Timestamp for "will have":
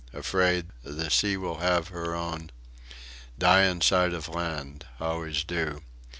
1.37-1.89